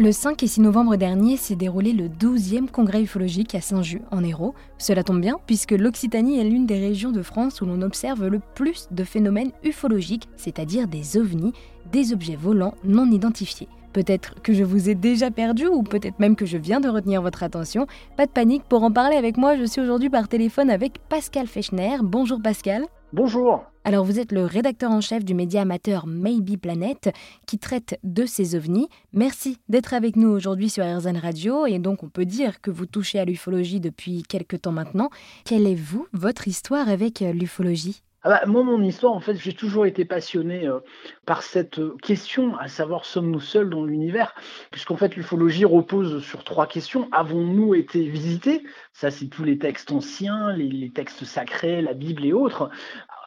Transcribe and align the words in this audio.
Le 0.00 0.12
5 0.12 0.40
et 0.44 0.46
6 0.46 0.60
novembre 0.60 0.94
dernier 0.94 1.36
s'est 1.36 1.56
déroulé 1.56 1.92
le 1.92 2.06
12e 2.06 2.68
congrès 2.68 3.02
ufologique 3.02 3.56
à 3.56 3.60
Saint-Just, 3.60 4.04
en 4.12 4.22
Hérault. 4.22 4.54
Cela 4.78 5.02
tombe 5.02 5.20
bien, 5.20 5.40
puisque 5.44 5.72
l'Occitanie 5.72 6.38
est 6.38 6.44
l'une 6.44 6.66
des 6.66 6.78
régions 6.78 7.10
de 7.10 7.20
France 7.20 7.60
où 7.60 7.66
l'on 7.66 7.82
observe 7.82 8.28
le 8.28 8.40
plus 8.54 8.86
de 8.92 9.02
phénomènes 9.02 9.50
ufologiques, 9.64 10.28
c'est-à-dire 10.36 10.86
des 10.86 11.16
ovnis, 11.16 11.52
des 11.90 12.12
objets 12.12 12.36
volants 12.36 12.74
non 12.84 13.10
identifiés. 13.10 13.66
Peut-être 13.92 14.40
que 14.40 14.52
je 14.52 14.62
vous 14.62 14.88
ai 14.88 14.94
déjà 14.94 15.32
perdu 15.32 15.66
ou 15.66 15.82
peut-être 15.82 16.20
même 16.20 16.36
que 16.36 16.46
je 16.46 16.58
viens 16.58 16.78
de 16.78 16.88
retenir 16.88 17.20
votre 17.20 17.42
attention. 17.42 17.88
Pas 18.16 18.26
de 18.26 18.30
panique, 18.30 18.62
pour 18.68 18.84
en 18.84 18.92
parler 18.92 19.16
avec 19.16 19.36
moi, 19.36 19.56
je 19.56 19.64
suis 19.64 19.80
aujourd'hui 19.80 20.10
par 20.10 20.28
téléphone 20.28 20.70
avec 20.70 21.00
Pascal 21.08 21.48
Fechner. 21.48 21.96
Bonjour 22.04 22.40
Pascal. 22.40 22.84
Bonjour. 23.12 23.64
Alors 23.88 24.04
vous 24.04 24.20
êtes 24.20 24.32
le 24.32 24.44
rédacteur 24.44 24.90
en 24.90 25.00
chef 25.00 25.24
du 25.24 25.32
média 25.32 25.62
amateur 25.62 26.06
Maybe 26.06 26.60
Planet 26.60 27.08
qui 27.46 27.58
traite 27.58 27.98
de 28.04 28.26
ces 28.26 28.54
ovnis. 28.54 28.86
Merci 29.14 29.56
d'être 29.70 29.94
avec 29.94 30.14
nous 30.14 30.28
aujourd'hui 30.28 30.68
sur 30.68 30.84
RZN 30.84 31.16
Radio 31.16 31.64
et 31.64 31.78
donc 31.78 32.02
on 32.02 32.10
peut 32.10 32.26
dire 32.26 32.60
que 32.60 32.70
vous 32.70 32.84
touchez 32.84 33.18
à 33.18 33.24
l'ufologie 33.24 33.80
depuis 33.80 34.24
quelques 34.24 34.60
temps 34.60 34.72
maintenant. 34.72 35.08
Quelle 35.46 35.66
est 35.66 35.74
vous, 35.74 36.06
votre 36.12 36.48
histoire 36.48 36.90
avec 36.90 37.20
l'ufologie? 37.20 38.02
Ah 38.22 38.30
bah, 38.30 38.46
moi, 38.46 38.64
mon 38.64 38.82
histoire, 38.82 39.12
en 39.12 39.20
fait, 39.20 39.36
j'ai 39.36 39.52
toujours 39.52 39.86
été 39.86 40.04
passionné 40.04 40.66
euh, 40.66 40.80
par 41.24 41.42
cette 41.42 41.78
euh, 41.78 41.96
question, 42.02 42.56
à 42.56 42.66
savoir 42.66 43.04
sommes-nous 43.04 43.38
seuls 43.38 43.70
dans 43.70 43.84
l'univers? 43.84 44.34
Puisqu'en 44.72 44.96
fait, 44.96 45.14
l'ufologie 45.14 45.64
repose 45.64 46.24
sur 46.24 46.42
trois 46.42 46.66
questions. 46.66 47.08
Avons-nous 47.12 47.76
été 47.76 48.08
visités? 48.08 48.64
Ça, 48.92 49.12
c'est 49.12 49.28
tous 49.28 49.44
les 49.44 49.58
textes 49.58 49.92
anciens, 49.92 50.52
les, 50.52 50.90
textes 50.90 51.24
sacrés, 51.24 51.80
la 51.80 51.94
Bible 51.94 52.24
et 52.24 52.32
autres. 52.32 52.70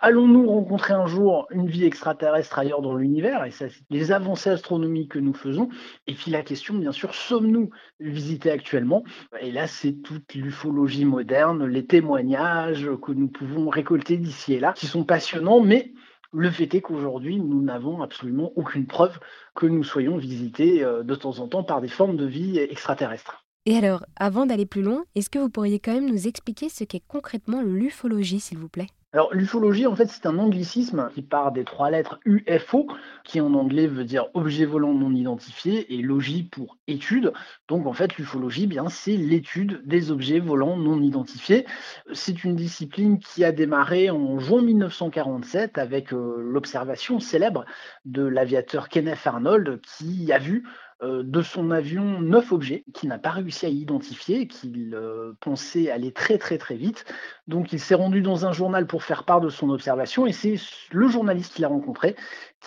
Allons-nous 0.02 0.49
rencontrer 0.49 0.94
un 0.94 1.05
jour 1.05 1.48
une 1.52 1.68
vie 1.68 1.85
extraterrestre 1.85 2.58
ailleurs 2.58 2.82
dans 2.82 2.96
l'univers? 2.96 3.46
Et 3.46 3.52
ça, 3.52 3.70
c'est 3.70 3.84
les 3.91 4.12
avancées 4.12 4.49
astronomiques 4.49 5.12
que 5.12 5.20
nous 5.20 5.34
faisons. 5.34 5.70
Et 6.08 6.16
puis 6.16 6.32
la 6.32 6.41
question, 6.41 6.73
bien 6.73 6.91
sûr, 6.91 7.13
sommes-nous 7.13 7.70
visités 7.99 8.49
actuellement? 8.49 9.04
Et 9.40 9.51
là, 9.51 9.68
c'est 9.68 9.94
toute 10.01 10.34
l'ufologie 10.34 11.05
moderne, 11.05 11.66
les 11.66 11.85
témoignages 11.85 12.90
que 13.01 13.12
nous 13.12 13.27
pouvons 13.27 13.70
récolter 13.70 14.18
d'ici 14.18 14.54
et 14.54 14.60
là, 14.60 14.73
qui 14.82 14.87
sont 14.87 15.04
passionnants, 15.04 15.62
mais 15.62 15.93
le 16.34 16.49
fait 16.49 16.74
est 16.74 16.82
qu'aujourd'hui, 16.82 17.40
nous 17.40 17.62
n'avons 17.62 18.01
absolument 18.01 18.51
aucune 18.55 18.88
preuve 18.88 19.20
que 19.54 19.68
nous 19.68 19.84
soyons 19.84 20.18
visités 20.18 20.84
euh, 20.84 21.04
de 21.04 21.13
temps 21.13 21.38
en 21.38 21.48
temps 21.48 21.63
par 21.63 21.82
des 21.82 21.88
formes 21.88 22.18
de 22.18 22.26
vie 22.26 22.57
extraterrestres. 22.57 23.46
Et 23.68 23.77
alors, 23.77 24.04
avant 24.15 24.48
d'aller 24.48 24.65
plus 24.65 24.82
loin, 24.82 25.05
est-ce 25.13 25.29
que 25.29 25.38
vous 25.38 25.51
pourriez 25.51 25.79
quand 25.79 25.93
même 25.93 26.10
nous 26.10 26.27
expliquer 26.27 26.68
ce 26.68 26.84
qu'est 26.84 27.04
concrètement 27.07 27.62
l'ufologie, 27.62 28.40
s'il 28.40 28.57
vous 28.57 28.70
plaît? 28.70 28.88
Alors 29.13 29.34
l'ufologie, 29.34 29.87
en 29.87 29.95
fait, 29.95 30.07
c'est 30.07 30.26
un 30.26 30.37
anglicisme 30.40 31.09
qui 31.13 31.21
part 31.21 31.51
des 31.51 31.65
trois 31.65 31.91
lettres 31.91 32.21
UFO, 32.23 32.87
qui 33.26 33.41
en 33.41 33.54
anglais 33.55 33.87
veut 33.87 34.05
dire 34.05 34.27
objet 34.34 34.63
volant 34.63 34.93
non 34.93 35.12
identifié, 35.12 35.93
et 35.93 36.01
logie 36.01 36.43
pour 36.43 36.77
étude. 36.87 37.34
Donc 37.67 37.87
en 37.87 37.93
fait, 37.93 38.17
l'ufologie, 38.17 38.67
bien, 38.67 38.87
c'est 38.87 39.17
l'étude 39.17 39.82
des 39.85 40.12
objets 40.12 40.39
volants 40.39 40.77
non 40.77 41.01
identifiés. 41.01 41.65
C'est 42.13 42.45
une 42.45 42.55
discipline 42.55 43.20
qui 43.20 43.43
a 43.43 43.51
démarré 43.51 44.09
en 44.09 44.39
juin 44.39 44.62
1947 44.62 45.77
avec 45.77 46.13
euh, 46.13 46.37
l'observation 46.39 47.20
célèbre 47.20 47.65
de 48.05 48.23
l'aviateur 48.23 48.87
Kenneth 48.87 49.26
Arnold, 49.27 49.82
qui 49.82 50.32
a 50.32 50.39
vu 50.39 50.63
de 51.02 51.41
son 51.41 51.71
avion 51.71 52.21
neuf 52.21 52.52
objets 52.52 52.84
qu'il 52.94 53.10
n'a 53.10 53.18
pas 53.18 53.32
réussi 53.32 53.66
à 53.66 53.70
identifier, 53.70 54.48
qu'il 54.48 54.94
euh, 54.94 55.34
pensait 55.40 55.90
aller 55.90 56.12
très 56.12 56.38
très 56.38 56.57
très 56.57 56.76
vite. 56.76 57.05
Donc 57.48 57.74
il 57.74 57.80
s'est 57.80 57.96
rendu 57.96 58.21
dans 58.21 58.46
un 58.46 58.52
journal 58.52 58.85
pour 58.85 59.04
faire 59.04 59.24
part 59.24 59.41
de 59.41 59.49
son 59.49 59.70
observation 59.70 60.27
et 60.27 60.32
c'est 60.32 60.55
le 60.91 61.07
journaliste 61.07 61.54
qu'il 61.54 61.66
a 61.66 61.70
rencontré 61.70 62.16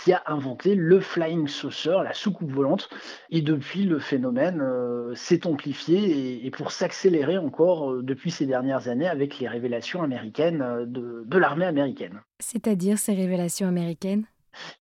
qui 0.02 0.12
a 0.12 0.24
inventé 0.26 0.74
le 0.74 0.98
flying 0.98 1.46
saucer, 1.46 1.96
la 2.02 2.12
soucoupe 2.12 2.50
volante. 2.50 2.88
Et 3.30 3.42
depuis, 3.42 3.84
le 3.84 4.00
phénomène 4.00 4.60
euh, 4.60 5.14
s'est 5.14 5.46
amplifié 5.46 6.44
et, 6.44 6.50
pour 6.50 6.72
s'accélérer 6.72 7.38
encore 7.38 8.02
depuis 8.02 8.32
ces 8.32 8.46
dernières 8.46 8.88
années 8.88 9.06
avec 9.06 9.38
les 9.38 9.46
révélations 9.46 10.02
américaines 10.02 10.84
de 10.86 11.38
l'armée 11.38 11.66
américaine. 11.66 12.20
C'est-à-dire 12.40 12.98
ces 12.98 13.14
révélations 13.14 13.68
américaines? 13.68 14.26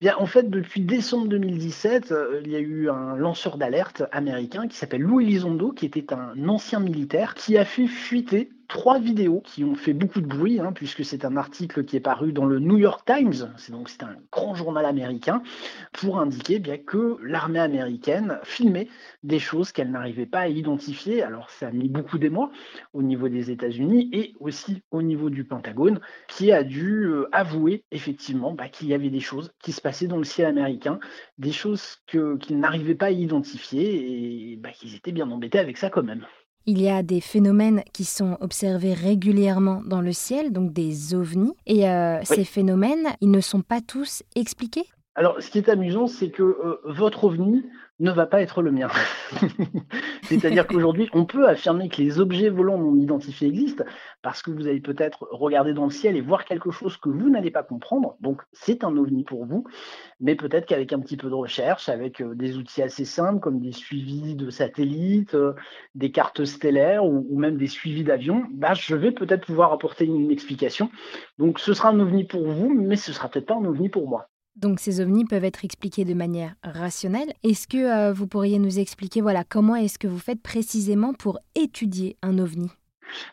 Bien, 0.01 0.15
en 0.17 0.25
fait, 0.25 0.49
depuis 0.49 0.81
décembre 0.81 1.27
2017, 1.27 2.11
euh, 2.11 2.41
il 2.43 2.51
y 2.51 2.55
a 2.55 2.59
eu 2.59 2.89
un 2.89 3.15
lanceur 3.15 3.57
d'alerte 3.57 4.03
américain 4.11 4.67
qui 4.67 4.77
s'appelle 4.77 5.01
Lou 5.01 5.21
Elizondo, 5.21 5.71
qui 5.71 5.85
était 5.85 6.13
un 6.13 6.47
ancien 6.47 6.79
militaire, 6.79 7.35
qui 7.35 7.57
a 7.57 7.65
fait 7.65 7.87
fuiter 7.87 8.51
trois 8.73 8.97
vidéos 8.97 9.39
qui 9.41 9.63
ont 9.63 9.75
fait 9.75 9.93
beaucoup 9.93 10.19
de 10.19 10.25
bruit, 10.25 10.59
hein, 10.59 10.71
puisque 10.73 11.05
c'est 11.05 11.25
un 11.25 11.37
article 11.37 11.85
qui 11.85 11.95
est 11.95 11.99
paru 11.99 12.33
dans 12.33 12.45
le 12.45 12.57
New 12.57 12.79
York 12.79 13.05
Times, 13.05 13.53
c'est 13.55 13.71
donc 13.71 13.87
un 14.01 14.15
grand 14.31 14.55
journal 14.55 14.83
américain, 14.83 15.43
pour 15.91 16.19
indiquer 16.19 16.57
bien 16.57 16.79
que 16.79 17.17
l'armée 17.21 17.59
américaine 17.59 18.39
filmait 18.41 18.87
des 19.21 19.37
choses 19.37 19.71
qu'elle 19.71 19.91
n'arrivait 19.91 20.25
pas 20.25 20.39
à 20.39 20.47
identifier. 20.47 21.21
Alors 21.21 21.51
ça 21.51 21.67
a 21.67 21.71
mis 21.71 21.87
beaucoup 21.87 22.17
d'émoi 22.17 22.49
au 22.93 23.03
niveau 23.03 23.29
des 23.29 23.51
États-Unis 23.51 24.09
et 24.11 24.33
aussi 24.39 24.81
au 24.89 25.03
niveau 25.03 25.29
du 25.29 25.43
Pentagone, 25.43 25.99
qui 26.27 26.51
a 26.51 26.63
dû 26.63 27.03
euh, 27.03 27.29
avouer 27.31 27.83
effectivement 27.91 28.53
bah, 28.53 28.69
qu'il 28.69 28.87
y 28.87 28.95
avait 28.95 29.11
des 29.11 29.19
choses 29.19 29.53
qui 29.61 29.71
se 29.71 29.81
passaient 29.81 30.07
dans 30.07 30.17
le 30.17 30.23
ciel 30.23 30.47
américain, 30.47 30.99
des 31.37 31.51
choses 31.51 31.97
qu'ils 32.07 32.59
n'arrivaient 32.59 32.95
pas 32.95 33.05
à 33.05 33.11
identifier 33.11 34.53
et 34.53 34.55
bah, 34.55 34.71
qu'ils 34.71 34.95
étaient 34.95 35.11
bien 35.11 35.29
embêtés 35.29 35.59
avec 35.59 35.77
ça 35.77 35.91
quand 35.91 36.03
même. 36.03 36.25
Il 36.65 36.81
y 36.81 36.89
a 36.89 37.03
des 37.03 37.19
phénomènes 37.19 37.83
qui 37.91 38.05
sont 38.05 38.37
observés 38.39 38.93
régulièrement 38.93 39.81
dans 39.85 40.01
le 40.01 40.13
ciel, 40.13 40.53
donc 40.53 40.71
des 40.71 41.13
ovnis. 41.13 41.53
Et 41.65 41.89
euh, 41.89 42.21
ces 42.23 42.45
phénomènes, 42.45 43.09
ils 43.19 43.31
ne 43.31 43.41
sont 43.41 43.61
pas 43.61 43.81
tous 43.81 44.23
expliqués? 44.35 44.85
Alors, 45.15 45.35
ce 45.41 45.51
qui 45.51 45.57
est 45.57 45.69
amusant, 45.69 46.07
c'est 46.07 46.29
que 46.29 46.41
euh, 46.41 46.79
votre 46.85 47.25
ovni 47.25 47.63
ne 47.99 48.11
va 48.11 48.25
pas 48.25 48.41
être 48.41 48.61
le 48.61 48.71
mien. 48.71 48.89
C'est-à-dire 50.23 50.65
qu'aujourd'hui, 50.67 51.09
on 51.13 51.25
peut 51.25 51.47
affirmer 51.47 51.89
que 51.89 52.01
les 52.01 52.19
objets 52.19 52.49
volants 52.49 52.77
non 52.77 52.95
identifiés 52.95 53.47
existent 53.47 53.83
parce 54.21 54.41
que 54.41 54.51
vous 54.51 54.67
allez 54.67 54.79
peut-être 54.79 55.27
regarder 55.31 55.73
dans 55.73 55.85
le 55.85 55.91
ciel 55.91 56.15
et 56.17 56.21
voir 56.21 56.45
quelque 56.45 56.71
chose 56.71 56.97
que 56.97 57.09
vous 57.09 57.29
n'allez 57.29 57.51
pas 57.51 57.63
comprendre. 57.63 58.15
Donc, 58.19 58.41
c'est 58.51 58.83
un 58.83 58.97
ovni 58.97 59.23
pour 59.23 59.45
vous. 59.45 59.63
Mais 60.19 60.35
peut-être 60.35 60.65
qu'avec 60.65 60.91
un 60.93 60.99
petit 60.99 61.17
peu 61.17 61.29
de 61.29 61.35
recherche, 61.35 61.89
avec 61.89 62.21
euh, 62.21 62.33
des 62.33 62.57
outils 62.57 62.81
assez 62.81 63.05
simples 63.05 63.39
comme 63.39 63.59
des 63.59 63.71
suivis 63.71 64.35
de 64.35 64.49
satellites, 64.49 65.35
euh, 65.35 65.53
des 65.95 66.11
cartes 66.11 66.45
stellaires 66.45 67.05
ou, 67.05 67.37
même 67.37 67.57
des 67.57 67.67
suivis 67.67 68.03
d'avions, 68.03 68.43
bah, 68.53 68.73
je 68.73 68.95
vais 68.95 69.11
peut-être 69.11 69.45
pouvoir 69.45 69.71
apporter 69.71 70.05
une 70.05 70.31
explication. 70.31 70.89
Donc, 71.37 71.59
ce 71.59 71.73
sera 71.73 71.89
un 71.89 71.99
ovni 71.99 72.23
pour 72.23 72.47
vous, 72.47 72.73
mais 72.73 72.95
ce 72.95 73.13
sera 73.13 73.29
peut-être 73.29 73.47
pas 73.47 73.55
un 73.55 73.65
ovni 73.65 73.89
pour 73.89 74.07
moi. 74.07 74.29
Donc 74.55 74.79
ces 74.79 75.01
ovnis 75.01 75.25
peuvent 75.25 75.43
être 75.43 75.65
expliqués 75.65 76.05
de 76.05 76.13
manière 76.13 76.55
rationnelle. 76.63 77.33
Est-ce 77.43 77.67
que 77.67 77.77
euh, 77.77 78.13
vous 78.13 78.27
pourriez 78.27 78.59
nous 78.59 78.79
expliquer 78.79 79.21
voilà, 79.21 79.43
comment 79.43 79.75
est-ce 79.75 79.97
que 79.97 80.07
vous 80.07 80.19
faites 80.19 80.41
précisément 80.41 81.13
pour 81.13 81.39
étudier 81.55 82.17
un 82.21 82.37
ovni? 82.37 82.69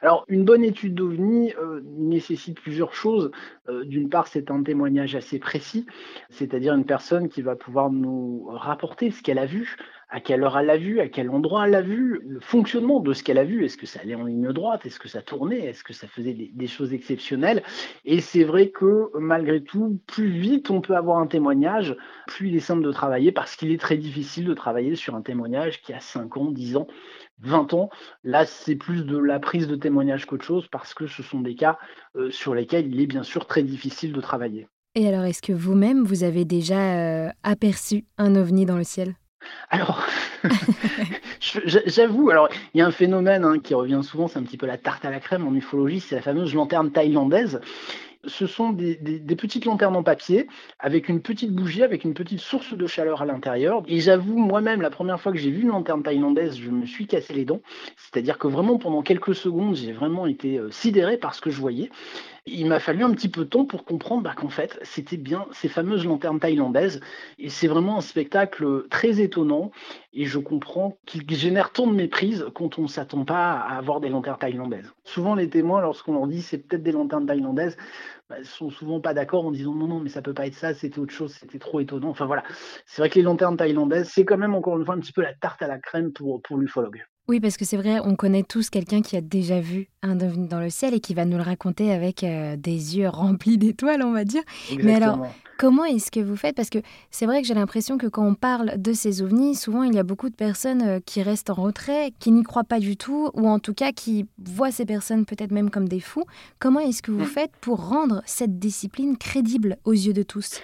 Alors, 0.03 0.25
une 0.29 0.45
bonne 0.45 0.65
étude 0.65 0.95
d'OVNI 0.95 1.55
euh, 1.55 1.81
nécessite 1.85 2.61
plusieurs 2.61 2.95
choses. 2.95 3.31
Euh, 3.69 3.85
d'une 3.85 4.09
part, 4.09 4.27
c'est 4.27 4.51
un 4.51 4.63
témoignage 4.63 5.15
assez 5.15 5.39
précis, 5.39 5.87
c'est-à-dire 6.31 6.75
une 6.75 6.85
personne 6.85 7.29
qui 7.29 7.43
va 7.43 7.57
pouvoir 7.57 7.91
nous 7.91 8.47
rapporter 8.49 9.11
ce 9.11 9.23
qu'elle 9.23 9.39
a 9.39 9.47
vu, 9.47 9.77
à 10.11 10.21
quelle 10.21 10.43
heure 10.43 10.59
elle 10.59 10.67
l'a 10.67 10.77
vu, 10.77 11.01
à 11.01 11.09
quel 11.09 11.31
endroit 11.31 11.67
elle 11.67 11.71
l'a 11.71 11.83
vu, 11.83 12.21
le 12.27 12.41
fonctionnement 12.41 13.01
de 13.01 13.13
ce 13.13 13.23
qu'elle 13.23 13.39
a 13.39 13.45
vu. 13.45 13.65
Est-ce 13.65 13.77
que 13.77 13.87
ça 13.87 14.01
allait 14.01 14.17
en 14.17 14.25
ligne 14.25 14.53
droite 14.53 14.85
Est-ce 14.85 14.99
que 14.99 15.09
ça 15.09 15.23
tournait 15.23 15.61
Est-ce 15.61 15.85
que 15.85 15.93
ça 15.93 16.09
faisait 16.09 16.35
des, 16.35 16.67
choses 16.67 16.93
exceptionnelles 16.93 17.63
Et 18.05 18.21
c'est 18.21 18.45
vrai 18.45 18.71
que 18.71 19.11
malgré 19.19 19.63
tout, 19.63 20.01
plus 20.07 20.29
vite 20.29 20.71
on 20.71 20.81
peut 20.81 20.97
avoir 20.97 21.19
un 21.19 21.27
témoignage, 21.27 21.97
plus 22.27 22.49
il 22.49 22.57
est 22.57 22.61
simple 22.61 22.83
de 22.83 22.93
travailler 22.93 23.31
parce 23.31 23.55
qu'il 23.55 23.71
est 23.71 23.81
très 23.81 23.97
difficile 23.97 24.47
de 24.47 24.55
travailler 24.55 24.97
sur 24.97 25.15
un 25.15 25.23
témoignage 25.23 25.81
qui 25.81 25.93
a 25.93 26.01
5 26.01 26.37
ans, 26.37 26.51
10 26.51 26.77
ans, 26.77 26.89
20 27.41 27.73
ans. 27.75 27.91
Là, 28.25 28.47
c'est 28.47 28.77
plus 28.77 29.05
de 29.07 29.17
la 29.17 29.39
prise 29.39 29.69
de 29.69 29.77
témoignage 29.77 30.27
qu'autre 30.27 30.45
chose 30.45 30.67
parce 30.71 30.93
que 30.93 31.07
ce 31.07 31.23
sont 31.23 31.41
des 31.41 31.55
cas 31.55 31.79
euh, 32.17 32.31
sur 32.31 32.55
lesquels 32.55 32.93
il 32.93 33.01
est 33.01 33.07
bien 33.07 33.23
sûr 33.23 33.47
très 33.47 33.63
difficile 33.63 34.13
de 34.13 34.21
travailler. 34.21 34.67
Et 34.97 35.07
alors, 35.07 35.25
est-ce 35.25 35.41
que 35.41 35.53
vous-même, 35.53 36.03
vous 36.03 36.25
avez 36.25 36.45
déjà 36.45 37.27
euh, 37.27 37.31
aperçu 37.45 38.07
un 38.19 38.35
ovni 38.35 38.67
dans 38.67 38.77
le 38.77 38.83
ciel? 38.83 39.15
Alors, 39.71 40.05
j'avoue, 41.41 42.31
alors 42.31 42.49
il 42.75 42.79
y 42.79 42.81
a 42.81 42.87
un 42.87 42.91
phénomène 42.91 43.45
hein, 43.45 43.59
qui 43.59 43.75
revient 43.75 44.01
souvent, 44.03 44.29
c'est 44.29 44.39
un 44.39 44.43
petit 44.43 44.57
peu 44.57 44.67
la 44.67 44.79
tarte 44.79 45.05
à 45.05 45.11
la 45.11 45.21
crème 45.21 45.47
en 45.47 45.55
ufologie, 45.55 46.01
c'est 46.01 46.17
la 46.17 46.23
fameuse 46.23 46.55
lanterne 46.55 46.91
thaïlandaise. 46.91 47.61
Ce 48.27 48.47
sont 48.47 48.71
des, 48.71 48.97
petites 49.35 49.65
lanternes 49.65 49.97
en 49.97 50.03
papier 50.03 50.47
avec 50.79 51.09
une 51.09 51.23
petite 51.23 51.55
bougie, 51.55 51.83
avec 51.83 52.05
une 52.05 52.13
petite 52.13 52.41
source 52.41 52.75
de 52.75 52.87
chaleur 52.87 53.23
à 53.23 53.25
l'intérieur. 53.25 53.83
Et 53.89 54.01
j'avoue, 54.01 54.37
moi-même, 54.37 54.83
la 54.83 54.91
première 54.91 55.19
fois 55.19 55.33
que 55.33 55.39
j'ai 55.39 55.51
vu 55.51 55.63
une 55.63 55.69
lanterne 55.69 56.03
thaïlandaise, 56.03 56.59
je 56.59 56.71
me 56.71 56.85
suis 56.85 57.07
cassé 57.07 57.33
les 57.33 57.47
dents. 57.47 57.63
C'est-à-dire 57.97 58.37
que 58.37 58.47
vraiment, 58.47 58.77
pendant 58.77 59.01
quelques 59.01 59.35
secondes, 59.35 59.75
j'ai 59.75 59.93
vraiment 59.93 60.27
été 60.27 60.59
euh, 60.59 60.71
sidéré 60.71 61.17
par 61.17 61.35
ce 61.35 61.41
que 61.41 61.49
je 61.49 61.59
voyais. 61.59 61.91
Il 62.47 62.67
m'a 62.67 62.81
fallu 62.81 63.05
un 63.05 63.13
petit 63.13 63.29
peu 63.29 63.45
de 63.45 63.51
temps 63.51 63.65
pour 63.65 63.85
comprendre 63.85 64.23
bah, 64.23 64.35
qu'en 64.35 64.49
fait, 64.49 64.79
c'était 64.83 65.17
bien 65.17 65.47
ces 65.53 65.69
fameuses 65.69 66.05
lanternes 66.05 66.41
thaïlandaises. 66.41 67.01
Et 67.39 67.49
c'est 67.49 67.69
vraiment 67.69 67.99
un 67.99 68.01
spectacle 68.01 68.87
très 68.89 69.21
étonnant. 69.21 69.71
Et 70.13 70.25
je 70.27 70.39
comprends 70.39 70.99
qu'il 71.07 71.29
génère 71.31 71.73
tant 71.73 71.87
de 71.87 71.95
méprise 71.95 72.47
quand 72.55 72.79
on 72.79 72.83
ne 72.83 72.89
s'attend 72.89 73.25
pas 73.25 73.53
à 73.53 73.77
avoir 73.77 74.01
des 74.01 74.09
lanternes 74.09 74.39
thaïlandaises. 74.39 74.93
Souvent, 75.05 75.35
les 75.35 75.49
témoins, 75.51 75.81
lorsqu'on 75.81 76.15
leur 76.15 76.27
dit 76.27 76.43
c'est 76.43 76.59
peut-être 76.59 76.83
des 76.83 76.93
lanternes 76.93 77.27
thaïlandaises, 77.27 77.77
bah, 78.29 78.37
sont 78.45 78.71
souvent 78.71 79.01
pas 79.01 79.15
d'accord 79.15 79.45
en 79.45 79.51
disant 79.51 79.75
non, 79.75 79.89
non, 79.89 80.01
mais 80.01 80.09
ça 80.09 80.23
peut 80.23 80.35
pas 80.35 80.47
être 80.47 80.55
ça, 80.55 80.73
c'était 80.75 80.99
autre 80.99 81.13
chose, 81.13 81.35
c'était 81.35 81.59
trop 81.59 81.81
étonnant. 81.81 82.11
Enfin 82.11 82.27
voilà, 82.27 82.45
c'est 82.87 83.03
vrai 83.03 83.11
que 83.11 83.17
les 83.17 83.23
lanternes 83.23 83.57
thaïlandaises, 83.57 84.09
c'est 84.09 84.25
quand 84.25 84.39
même 84.39 84.55
encore 84.55 84.79
une 84.79 84.85
fois 84.85 84.95
un 84.95 85.01
petit 85.01 85.13
peu 85.13 85.23
la 85.23 85.35
tarte 85.35 85.63
à 85.63 85.69
la 85.69 85.79
crème 85.79 86.13
pour, 86.13 86.41
pour 86.43 86.57
l'ufologue. 86.57 87.05
Oui, 87.29 87.39
parce 87.39 87.57
que 87.57 87.65
c'est 87.65 87.77
vrai, 87.77 88.01
on 88.01 88.17
connaît 88.17 88.43
tous 88.43 88.71
quelqu'un 88.71 89.03
qui 89.03 89.17
a 89.17 89.21
déjà 89.21 89.61
vu 89.61 89.89
un 90.03 90.21
ovni 90.21 90.49
dans 90.49 90.59
le 90.59 90.69
ciel 90.69 90.95
et 90.95 91.01
qui 91.01 91.15
va 91.15 91.25
nous 91.25 91.37
le 91.37 91.43
raconter 91.45 91.93
avec 91.93 92.25
euh, 92.25 92.57
des 92.57 92.99
yeux 92.99 93.09
remplis 93.09 93.57
d'étoiles, 93.57 94.03
on 94.03 94.13
va 94.13 94.25
dire. 94.25 94.43
Mais 94.83 94.95
alors, 94.95 95.29
comment 95.57 95.85
est-ce 95.85 96.11
que 96.11 96.19
vous 96.19 96.35
faites? 96.35 96.57
Parce 96.57 96.71
que 96.71 96.81
c'est 97.13 97.27
vrai 97.27 97.41
que 97.41 97.47
j'ai 97.47 97.55
l'impression 97.55 97.99
que 97.99 98.09
quand 98.09 98.27
on 98.27 98.35
parle 98.35 98.83
de 98.83 98.93
ces 98.93 99.23
ovnis, 99.23 99.55
souvent 99.55 99.85
il 99.85 99.95
y 99.95 99.99
a 100.01 100.03
beaucoup 100.03 100.29
de 100.29 100.35
personnes 100.35 100.83
euh, 100.83 101.01
qui 101.05 101.23
restent 101.23 101.51
en 101.51 101.55
retrait, 101.55 102.13
qui 102.19 102.33
n'y 102.33 102.43
croient 102.43 102.65
pas 102.65 102.81
du 102.81 102.97
tout, 102.97 103.31
ou 103.35 103.49
en 103.49 103.61
tout 103.61 103.75
cas 103.75 103.93
qui 103.93 104.27
voient 104.39 104.73
ces 104.73 104.85
personnes 104.85 105.25
peut-être 105.25 105.53
même 105.53 105.71
comme 105.71 105.89
des 105.89 106.01
fous. 106.01 106.25
Comment 106.59 106.81
est-ce 106.81 107.01
que 107.01 107.13
vous 107.13 107.25
hmm. 107.25 107.27
faites 107.27 107.53
pour 107.61 107.89
rendre 107.89 108.23
cette 108.27 108.59
discipline 108.59 109.17
crédible 109.17 109.77
aux 109.85 109.93
yeux 109.93 110.15
de 110.15 110.25
tous? 110.25 110.61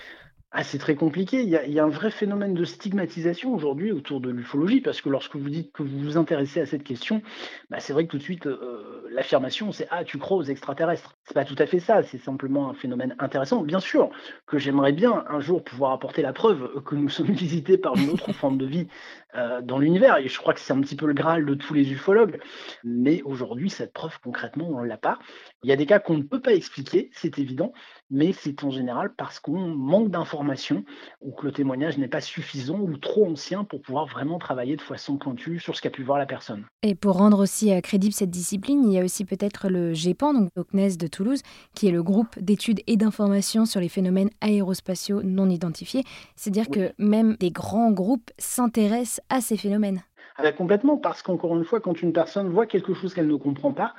Ah, 0.52 0.62
c'est 0.62 0.78
très 0.78 0.94
compliqué. 0.94 1.42
Il 1.42 1.48
y, 1.48 1.78
a, 1.78 1.84
un 1.84 1.88
vrai 1.88 2.10
phénomène 2.10 2.54
de 2.54 2.64
stigmatisation 2.64 3.52
aujourd'hui 3.52 3.90
autour 3.92 4.20
de 4.20 4.30
l'ufologie, 4.30 4.80
parce 4.80 5.00
que 5.00 5.08
lorsque 5.08 5.36
vous 5.36 5.50
dites 5.50 5.72
que 5.72 5.82
vous 5.82 5.98
vous 5.98 6.16
intéressez 6.16 6.60
à 6.60 6.66
cette 6.66 6.84
question, 6.84 7.20
bah, 7.68 7.80
c'est 7.80 7.92
vrai 7.92 8.06
que 8.06 8.12
tout 8.12 8.18
de 8.18 8.22
suite, 8.22 8.46
euh, 8.46 9.06
l'affirmation, 9.10 9.72
c'est 9.72 9.88
Ah, 9.90 10.04
tu 10.04 10.18
crois 10.18 10.36
aux 10.36 10.44
extraterrestres. 10.44 11.16
C'est 11.24 11.34
pas 11.34 11.44
tout 11.44 11.56
à 11.58 11.66
fait 11.66 11.80
ça, 11.80 12.02
c'est 12.04 12.18
simplement 12.18 12.70
un 12.70 12.74
phénomène 12.74 13.16
intéressant. 13.18 13.62
Bien 13.64 13.80
sûr 13.80 14.10
que 14.46 14.56
j'aimerais 14.56 14.92
bien 14.92 15.24
un 15.28 15.40
jour 15.40 15.64
pouvoir 15.64 15.92
apporter 15.92 16.22
la 16.22 16.32
preuve 16.32 16.82
que 16.84 16.94
nous 16.94 17.08
sommes 17.10 17.32
visités 17.32 17.76
par 17.76 17.96
une 17.96 18.08
autre 18.08 18.32
forme 18.32 18.56
de 18.56 18.66
vie 18.66 18.86
euh, 19.34 19.60
dans 19.60 19.78
l'univers, 19.78 20.16
et 20.18 20.28
je 20.28 20.38
crois 20.38 20.54
que 20.54 20.60
c'est 20.60 20.72
un 20.72 20.80
petit 20.80 20.96
peu 20.96 21.06
le 21.06 21.12
graal 21.12 21.44
de 21.44 21.54
tous 21.54 21.74
les 21.74 21.92
ufologues, 21.92 22.40
mais 22.84 23.20
aujourd'hui, 23.22 23.68
cette 23.68 23.92
preuve, 23.92 24.18
concrètement, 24.22 24.68
on 24.70 24.80
ne 24.80 24.86
l'a 24.86 24.96
pas. 24.96 25.18
Il 25.64 25.68
y 25.68 25.72
a 25.72 25.76
des 25.76 25.86
cas 25.86 25.98
qu'on 25.98 26.16
ne 26.16 26.22
peut 26.22 26.40
pas 26.40 26.54
expliquer, 26.54 27.10
c'est 27.12 27.38
évident, 27.38 27.72
mais 28.10 28.32
c'est 28.32 28.62
en 28.64 28.70
général 28.70 29.12
parce 29.16 29.40
qu'on 29.40 29.68
manque 29.68 30.10
d'informations 30.10 30.84
ou 31.20 31.32
que 31.32 31.46
le 31.46 31.52
témoignage 31.52 31.98
n'est 31.98 32.08
pas 32.08 32.20
suffisant 32.20 32.78
ou 32.78 32.96
trop 32.96 33.26
ancien 33.26 33.64
pour 33.64 33.80
pouvoir 33.80 34.06
vraiment 34.06 34.38
travailler 34.38 34.76
de 34.76 34.82
façon 34.82 35.16
pointue 35.16 35.58
sur 35.58 35.76
ce 35.76 35.82
qu'a 35.82 35.90
pu 35.90 36.02
voir 36.02 36.18
la 36.18 36.26
personne. 36.26 36.64
Et 36.82 36.94
pour 36.94 37.16
rendre 37.16 37.40
aussi 37.40 37.72
euh, 37.72 37.80
crédible 37.80 38.14
cette 38.14 38.30
discipline, 38.30 38.84
il 38.84 38.92
y 38.92 38.98
a 38.98 39.04
aussi 39.04 39.24
peut-être 39.24 39.68
le 39.68 39.92
GEPAN, 39.92 40.34
donc 40.34 40.50
au 40.56 40.64
CNES 40.64 40.96
de 40.96 41.06
Toulouse, 41.06 41.42
qui 41.74 41.88
est 41.88 41.92
le 41.92 42.02
groupe 42.02 42.38
d'études 42.38 42.80
et 42.86 42.96
d'informations 42.96 43.66
sur 43.66 43.80
les 43.80 43.88
phénomènes 43.88 44.30
aérospatiaux 44.40 45.22
non 45.22 45.48
identifiés. 45.48 46.04
C'est-à-dire 46.36 46.68
que 46.68 46.92
même 46.98 47.36
des 47.36 47.50
grands 47.50 47.92
groupes 47.92 48.30
s'intéressent 48.38 49.20
à 49.28 49.40
ces 49.40 49.56
phénomènes. 49.56 50.02
Ah, 50.38 50.52
complètement, 50.52 50.98
parce 50.98 51.22
qu'encore 51.22 51.56
une 51.56 51.64
fois, 51.64 51.80
quand 51.80 52.02
une 52.02 52.12
personne 52.12 52.50
voit 52.50 52.66
quelque 52.66 52.92
chose 52.92 53.14
qu'elle 53.14 53.26
ne 53.26 53.36
comprend 53.36 53.72
pas, 53.72 53.94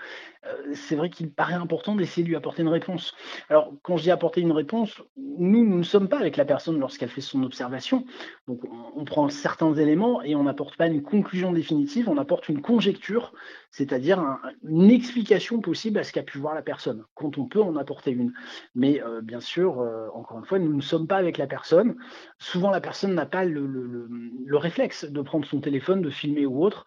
euh, 0.46 0.74
c'est 0.74 0.96
vrai 0.96 1.10
qu'il 1.10 1.32
paraît 1.32 1.56
important 1.56 1.96
d'essayer 1.96 2.24
de 2.24 2.30
lui 2.30 2.36
apporter 2.36 2.62
une 2.62 2.68
réponse. 2.70 3.16
Alors, 3.50 3.74
quand 3.82 3.98
je 3.98 4.04
dis 4.04 4.12
apporter 4.12 4.42
une 4.42 4.52
réponse, 4.52 5.02
nous, 5.18 5.66
nous 5.66 5.78
ne 5.78 5.84
sommes 5.84 6.08
pas 6.08 6.20
avec 6.20 6.38
la 6.38 6.46
personne 6.46 6.80
lorsqu'elle 6.80 7.10
fait 7.10 7.22
son 7.22 7.44
observation. 7.44 8.06
Donc, 8.48 8.62
on, 8.96 9.04
prend 9.04 9.30
certains 9.30 9.74
éléments 9.74 10.22
et 10.22 10.36
on 10.36 10.44
n'apporte 10.44 10.76
pas 10.76 10.88
une 10.88 11.02
conclusion 11.02 11.52
définitive, 11.54 12.10
on 12.10 12.18
apporte 12.18 12.50
une 12.50 12.62
conjecture, 12.62 13.34
c'est-à-dire 13.72 14.40
une 14.64 14.90
explication 14.90 15.62
possible 15.62 16.00
à 16.00 16.04
ce 16.04 16.14
qu'a 16.14 16.24
pu 16.24 16.38
voir 16.38 16.56
la 16.56 16.62
personne, 16.62 17.04
quand 17.16 17.38
on 17.38 17.46
peut 17.46 17.62
en 17.62 17.76
apporter 17.76 18.12
une. 18.12 18.34
Mais 18.76 19.02
euh, 19.02 19.22
bien 19.22 19.40
sûr, 19.40 19.80
euh, 19.80 20.08
encore 20.14 20.40
une 20.40 20.46
fois, 20.46 20.60
nous 20.60 20.74
ne 20.74 20.82
sommes 20.82 21.08
pas 21.08 21.18
avec 21.18 21.38
la 21.38 21.48
personne. 21.48 21.96
Souvent, 22.40 22.72
la 22.72 22.82
personne 22.82 23.14
n'a 23.14 23.26
pas 23.26 23.46
le, 23.46 23.66
le, 23.66 24.58
réflexe 24.58 25.06
de 25.06 25.22
prendre 25.22 25.46
son 25.46 25.62
téléphone, 25.62 26.02
de 26.02 26.10
filmer 26.10 26.46
ou 26.46 26.64
autre. 26.64 26.86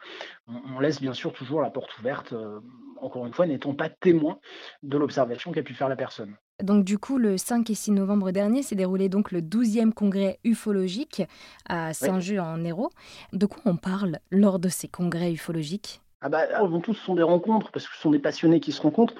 On, 0.48 0.80
laisse 0.80 1.00
bien 1.00 1.12
sûr 1.12 1.32
toujours 1.32 1.60
la 1.60 1.70
porte 1.70 1.96
ouverte 1.98 2.34
encore 3.02 3.26
une 3.26 3.32
fois, 3.32 3.46
n'étant 3.46 3.74
pas 3.74 3.88
témoin 3.88 4.38
de 4.82 4.98
l'observation 4.98 5.52
qu'a 5.52 5.62
pu 5.62 5.74
faire 5.74 5.88
la 5.88 5.96
personne. 5.96 6.36
Donc 6.62 6.84
du 6.84 6.98
coup, 6.98 7.18
le 7.18 7.38
5 7.38 7.68
et 7.70 7.74
6 7.74 7.92
novembre 7.92 8.30
dernier 8.30 8.62
s'est 8.62 8.74
déroulé 8.74 9.08
donc 9.08 9.32
le 9.32 9.40
12e 9.40 9.92
congrès 9.92 10.38
ufologique 10.44 11.22
à 11.66 11.94
Saint-Just 11.94 12.40
en 12.40 12.62
Hérault. 12.64 12.90
De 13.32 13.46
quoi 13.46 13.62
on 13.64 13.76
parle 13.76 14.18
lors 14.30 14.58
de 14.58 14.68
ces 14.68 14.88
congrès 14.88 15.32
ufologiques? 15.32 16.02
Ah 16.22 16.28
bah, 16.28 16.46
avant 16.54 16.80
tout, 16.80 16.92
ce 16.92 17.02
sont 17.02 17.14
des 17.14 17.22
rencontres, 17.22 17.70
parce 17.70 17.88
que 17.88 17.94
ce 17.94 18.00
sont 18.02 18.10
des 18.10 18.18
passionnés 18.18 18.60
qui 18.60 18.72
se 18.72 18.82
rencontrent. 18.82 19.14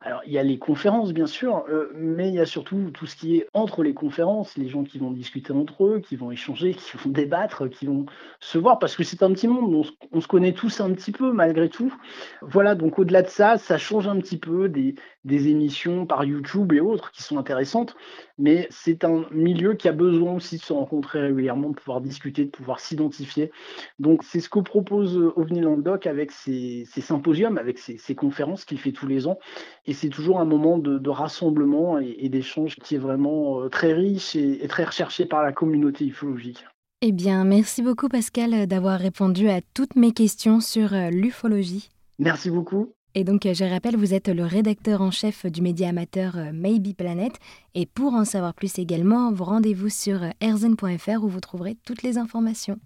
Alors, 0.00 0.22
il 0.26 0.32
y 0.32 0.38
a 0.38 0.42
les 0.42 0.58
conférences, 0.58 1.12
bien 1.12 1.26
sûr, 1.26 1.64
euh, 1.68 1.90
mais 1.94 2.28
il 2.28 2.34
y 2.34 2.40
a 2.40 2.46
surtout 2.46 2.90
tout 2.94 3.06
ce 3.06 3.14
qui 3.14 3.36
est 3.36 3.48
entre 3.52 3.82
les 3.82 3.92
conférences, 3.92 4.56
les 4.56 4.68
gens 4.68 4.82
qui 4.82 4.98
vont 4.98 5.10
discuter 5.10 5.52
entre 5.52 5.84
eux, 5.84 6.00
qui 6.00 6.16
vont 6.16 6.30
échanger, 6.30 6.72
qui 6.74 6.96
vont 6.96 7.10
débattre, 7.10 7.68
qui 7.68 7.84
vont 7.84 8.06
se 8.40 8.56
voir, 8.56 8.78
parce 8.78 8.96
que 8.96 9.04
c'est 9.04 9.22
un 9.22 9.32
petit 9.32 9.48
monde, 9.48 9.86
on, 10.12 10.20
se 10.20 10.28
connaît 10.28 10.54
tous 10.54 10.80
un 10.80 10.92
petit 10.92 11.12
peu, 11.12 11.30
malgré 11.32 11.68
tout. 11.68 11.92
Voilà, 12.40 12.74
donc 12.74 12.98
au-delà 12.98 13.20
de 13.22 13.28
ça, 13.28 13.58
ça 13.58 13.76
change 13.76 14.08
un 14.08 14.18
petit 14.18 14.38
peu 14.38 14.70
des 14.70 15.48
émissions 15.48 16.06
par 16.06 16.24
YouTube 16.24 16.72
et 16.72 16.80
autres 16.80 17.10
qui 17.10 17.22
sont 17.22 17.36
intéressantes, 17.36 17.96
mais 18.38 18.66
c'est 18.70 19.04
un 19.04 19.24
milieu 19.30 19.74
qui 19.74 19.88
a 19.88 19.92
besoin 19.92 20.34
aussi 20.34 20.56
de 20.56 20.62
se 20.62 20.72
rencontrer 20.72 21.20
régulièrement, 21.20 21.70
de 21.70 21.74
pouvoir 21.74 22.00
discuter, 22.00 22.44
de 22.44 22.50
pouvoir 22.50 22.80
s'identifier. 22.80 23.50
Donc, 23.98 24.22
c'est 24.22 24.40
ce 24.40 24.48
que 24.48 24.60
propose 24.60 25.16
OVNI 25.36 25.60
Languedoc 25.60 26.06
avec 26.06 26.32
ses, 26.32 26.84
symposiums, 26.86 27.58
avec 27.58 27.78
ses, 27.78 28.14
conférences 28.14 28.64
qu'il 28.64 28.78
fait 28.78 28.92
tous 28.92 29.06
les 29.06 29.26
ans. 29.26 29.38
Et 29.86 29.92
c'est 29.92 30.08
toujours 30.08 30.40
un 30.40 30.44
moment 30.44 30.78
de, 30.78 31.10
rassemblement 31.10 31.98
et, 31.98 32.28
d'échange 32.28 32.76
qui 32.76 32.96
est 32.96 32.98
vraiment 32.98 33.62
euh, 33.62 33.68
très 33.68 33.92
riche 33.92 34.36
et, 34.36 34.64
et 34.64 34.68
très 34.68 34.84
recherché 34.84 35.24
par 35.24 35.42
la 35.42 35.52
communauté 35.52 36.04
ufologique. 36.06 36.64
Eh 37.02 37.12
bien, 37.12 37.44
merci 37.44 37.82
beaucoup 37.82 38.08
Pascal 38.08 38.66
d'avoir 38.66 38.98
répondu 38.98 39.48
à 39.48 39.60
toutes 39.74 39.96
mes 39.96 40.12
questions 40.12 40.60
sur 40.60 40.94
euh, 40.94 41.10
l'ufologie. 41.10 41.90
Merci 42.18 42.50
beaucoup. 42.50 42.95
Et 43.18 43.24
donc, 43.24 43.46
euh, 43.46 43.54
je 43.54 43.64
rappelle, 43.64 43.96
vous 43.96 44.12
êtes 44.12 44.28
le 44.28 44.44
rédacteur 44.44 45.00
en 45.00 45.10
chef 45.10 45.46
du 45.46 45.62
média 45.62 45.88
amateur 45.88 46.36
Maybe 46.52 46.94
Planet. 46.94 47.32
Et 47.74 47.86
pour 47.86 48.12
en 48.12 48.26
savoir 48.26 48.52
plus 48.52 48.78
également, 48.78 49.32
vous 49.32 49.44
rendez-vous 49.44 49.88
sur 49.88 50.20
erzen.fr 50.42 51.24
où 51.24 51.28
vous 51.28 51.40
trouverez 51.40 51.76
toutes 51.86 52.02
les 52.02 52.18
informations. 52.18 52.78